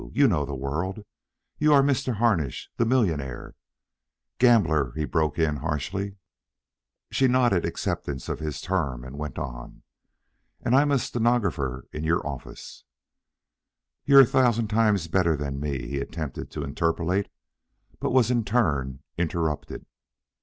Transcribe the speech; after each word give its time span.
You 0.13 0.27
know 0.27 0.45
the 0.45 0.55
world. 0.55 1.05
You 1.59 1.71
are 1.73 1.83
Mr. 1.83 2.15
Harnish, 2.15 2.71
the 2.77 2.87
millionaire" 2.87 3.53
"Gambler," 4.39 4.93
he 4.95 5.05
broke 5.05 5.37
in 5.37 5.57
harshly 5.57 6.15
She 7.11 7.27
nodded 7.27 7.65
acceptance 7.65 8.27
of 8.27 8.39
his 8.39 8.61
term 8.61 9.03
and 9.03 9.19
went 9.19 9.37
on. 9.37 9.83
"And 10.63 10.75
I'm 10.75 10.89
a 10.89 10.97
stenographer 10.97 11.85
in 11.93 12.03
your 12.03 12.25
office" 12.25 12.83
"You're 14.07 14.21
a 14.21 14.25
thousand 14.25 14.69
times 14.69 15.07
better 15.07 15.35
than 15.37 15.59
me" 15.59 15.87
he 15.89 15.99
attempted 15.99 16.49
to 16.49 16.63
interpolate, 16.63 17.29
but 17.99 18.09
was 18.09 18.31
in 18.31 18.43
turn 18.43 19.03
interrupted. 19.19 19.85